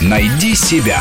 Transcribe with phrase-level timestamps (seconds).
[0.00, 1.00] Найди себя.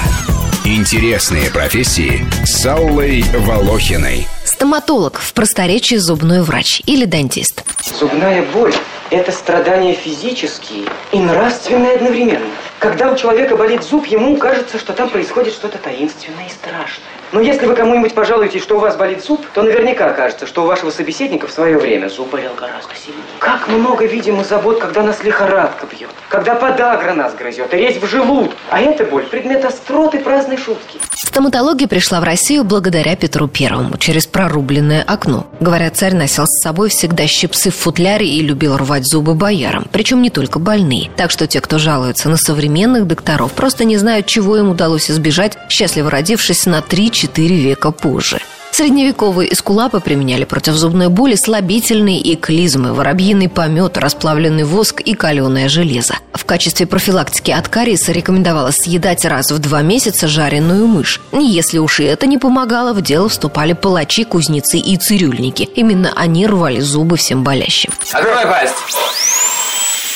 [0.65, 4.27] Интересные профессии с Аллой Волохиной.
[4.43, 7.63] Стоматолог в просторечии зубной врач или дантист.
[7.97, 8.73] Зубная боль–
[9.09, 12.47] это страдания физические и нравственные одновременно.
[12.79, 17.07] Когда у человека болит зуб, ему кажется, что там происходит что-то таинственное и страшное.
[17.33, 20.65] Но если вы кому-нибудь пожалуете, что у вас болит зуб, то наверняка окажется, что у
[20.65, 23.23] вашего собеседника в свое время зуб болел гораздо сильнее.
[23.39, 28.07] Как много видим забот, когда нас лихорадка бьет, когда подагра нас грызет, и резь в
[28.07, 28.55] желудке.
[28.69, 30.99] А эта боль– предмет остроты праздной шутки.
[31.15, 35.47] Стоматология пришла в Россию благодаря Петру Первому через прорубленное окно.
[35.59, 40.21] Говорят, царь носил с собой всегда щипцы в футляре и любил рвать зубы боярам, причем
[40.21, 41.11] не только больные.
[41.17, 45.57] Так что те, кто жалуется на современных докторов, просто не знают, чего им удалось избежать,
[45.69, 48.39] счастливо родившись на 3 4 века позже.
[48.71, 55.67] Средневековые эскулапы применяли против зубной боли слабительные и клизмы, воробьиный помет, расплавленный воск и каленое
[55.67, 56.17] железо.
[56.31, 61.19] В качестве профилактики от кариеса рекомендовалось съедать раз в два месяца жареную мышь.
[61.31, 65.63] Если уж и это не помогало, в дело вступали палачи, кузнецы и цирюльники.
[65.63, 67.89] Именно они рвали зубы всем болящим.
[68.11, 68.75] Открой пасть.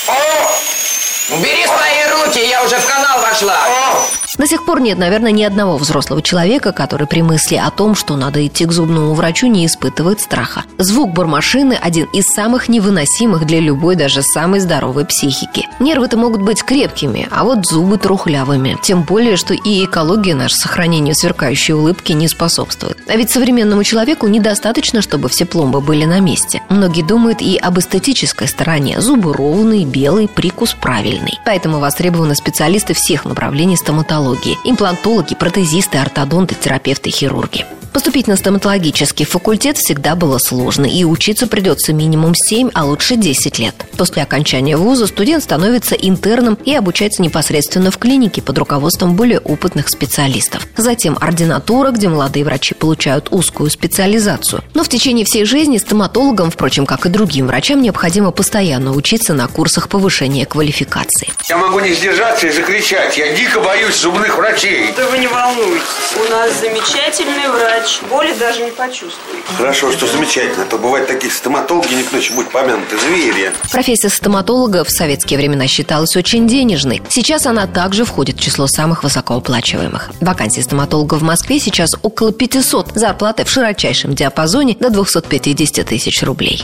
[0.08, 1.36] О!
[1.36, 3.58] Убери свои руки, я уже в канал вошла.
[3.66, 4.06] О!
[4.38, 8.16] До сих пор нет, наверное, ни одного взрослого человека, который при мысли о том, что
[8.16, 10.64] надо идти к зубному врачу, не испытывает страха.
[10.78, 15.68] Звук бормашины– один из самых невыносимых для любой, даже самой здоровой психики.
[15.80, 18.78] Нервы-то могут быть крепкими, а вот зубы трухлявыми.
[18.82, 22.98] Тем более, что и экология наша сохранению сверкающей улыбки не способствует.
[23.10, 26.62] А ведь современному человеку недостаточно, чтобы все пломбы были на месте.
[26.70, 29.02] Многие думают и об эстетической стороне.
[29.02, 31.38] Зубы ровные, белые, прикус правильный.
[31.46, 37.66] Поэтому востребованы специалисты всех направлений стоматологии стоматологии, имплантологи, протезисты, ортодонты, терапевты, хирурги.
[37.94, 43.60] Поступить на стоматологический факультет всегда было сложно, и учиться придется минимум 7, а лучше 10
[43.60, 43.76] лет.
[43.98, 49.90] После окончания вуза студент становится интерном и обучается непосредственно в клинике под руководством более опытных
[49.90, 50.66] специалистов.
[50.78, 54.64] Затем ординатура, где молодые врачи получают узкую специализацию.
[54.74, 59.48] Но в течение всей жизни стоматологам, впрочем, как и другим врачам, необходимо постоянно учиться на
[59.50, 61.28] курсах повышения квалификации.
[61.50, 63.18] Я могу не сдержаться и закричать.
[63.18, 64.94] Я дико боюсь зубных врачей.
[64.96, 65.84] Да вы не волнуйтесь.
[66.16, 69.44] У нас замечательный врач боли даже не почувствует.
[69.58, 70.64] Хорошо, что замечательно.
[70.64, 73.52] А то бывают такие стоматологи, не к ночи будь помянуты, звери.
[73.72, 77.02] Профессия стоматолога в советские времена считалась очень денежной.
[77.10, 80.10] Сейчас она также входит в число самых высокооплачиваемых.
[80.20, 82.92] Вакансий стоматолога в Москве сейчас около 500.
[82.96, 86.64] Зарплаты в широчайшем диапазоне до 250 тысяч рублей.